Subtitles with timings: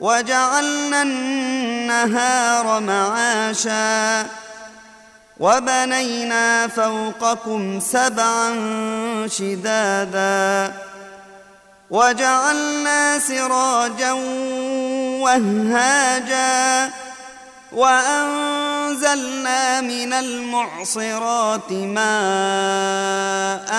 [0.00, 4.26] وجعلنا النهار معاشا
[5.40, 8.56] وبنينا فوقكم سبعا
[9.26, 10.72] شدادا
[11.90, 14.12] وجعلنا سراجا
[15.22, 16.90] وهاجا
[17.72, 23.70] وأنزلنا من المعصرات ماء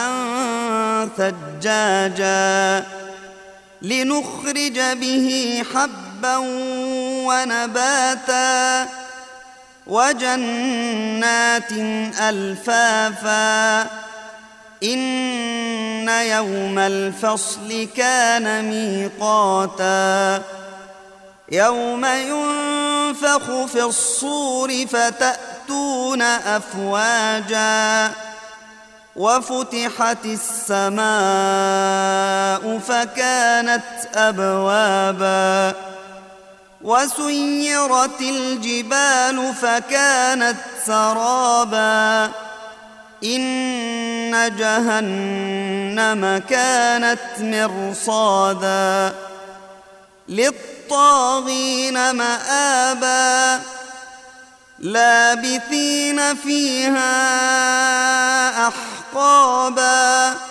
[1.18, 2.86] ثجاجا
[3.82, 6.11] لنخرج به حبا
[7.28, 8.88] ونباتا
[9.88, 11.72] وجنات
[12.22, 13.82] ألفافا
[14.84, 20.44] إن يوم الفصل كان ميقاتا
[21.52, 28.12] يوم ينفخ في الصور فتأتون أفواجا
[29.16, 31.02] وفتحت السماء
[32.80, 33.84] فكانت
[34.16, 35.74] أبوابا
[36.84, 42.32] وسيرت الجبال فكانت سرابا.
[43.24, 49.16] إن جهنم كانت مرصادا.
[50.30, 53.62] للطاغين مآبا.
[54.80, 57.08] لابثين فيها
[58.68, 60.51] أحقابا.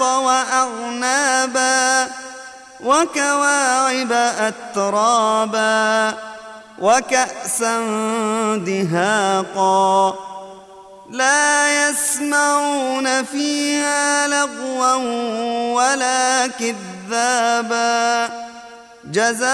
[0.00, 2.08] واعنابا
[2.84, 6.14] وكواعب أترابا
[6.78, 7.76] وكأسا
[8.66, 10.14] دهاقا
[11.10, 14.94] لا يسمعون فيها لغوا
[15.74, 18.30] ولا كذابا
[19.04, 19.52] جزاء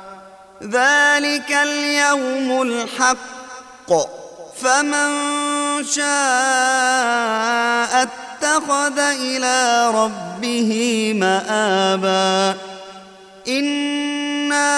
[0.61, 3.91] ذلك اليوم الحق.
[4.61, 5.09] فمن
[5.83, 6.03] شاء
[8.03, 10.71] اتخذ إلى ربه
[11.15, 12.57] مآبا.
[13.47, 14.71] انا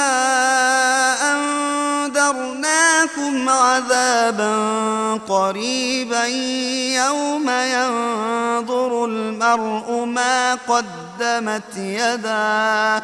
[1.32, 4.54] انذرناكم عذابا
[5.28, 6.26] قريبا
[6.96, 13.04] يوم ينظر المرء ما قدمت يداه